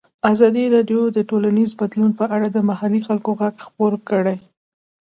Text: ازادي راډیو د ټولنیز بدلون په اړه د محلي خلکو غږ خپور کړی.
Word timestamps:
ازادي 0.33 0.63
راډیو 0.75 1.01
د 1.11 1.17
ټولنیز 1.29 1.69
بدلون 1.81 2.11
په 2.19 2.25
اړه 2.35 2.47
د 2.51 2.57
محلي 2.69 3.01
خلکو 3.07 3.29
غږ 3.39 3.55
خپور 3.65 3.93
کړی. 4.09 4.37